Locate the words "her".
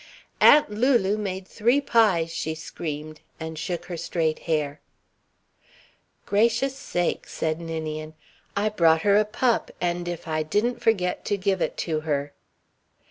3.85-3.97, 9.03-9.17, 11.99-12.33